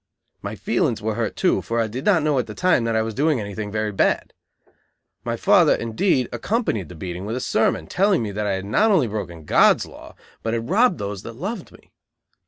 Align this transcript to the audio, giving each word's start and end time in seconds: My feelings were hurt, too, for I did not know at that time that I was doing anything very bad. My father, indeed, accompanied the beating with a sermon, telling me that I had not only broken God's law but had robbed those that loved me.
My 0.41 0.55
feelings 0.55 0.99
were 0.99 1.13
hurt, 1.13 1.35
too, 1.35 1.61
for 1.61 1.79
I 1.79 1.85
did 1.85 2.05
not 2.05 2.23
know 2.23 2.39
at 2.39 2.47
that 2.47 2.57
time 2.57 2.85
that 2.85 2.95
I 2.95 3.03
was 3.03 3.13
doing 3.13 3.39
anything 3.39 3.71
very 3.71 3.91
bad. 3.91 4.33
My 5.23 5.37
father, 5.37 5.75
indeed, 5.75 6.27
accompanied 6.31 6.89
the 6.89 6.95
beating 6.95 7.23
with 7.23 7.35
a 7.35 7.39
sermon, 7.39 7.85
telling 7.85 8.23
me 8.23 8.31
that 8.31 8.47
I 8.47 8.53
had 8.53 8.65
not 8.65 8.89
only 8.89 9.05
broken 9.05 9.45
God's 9.45 9.85
law 9.85 10.15
but 10.41 10.55
had 10.55 10.71
robbed 10.71 10.97
those 10.97 11.21
that 11.21 11.35
loved 11.35 11.71
me. 11.71 11.91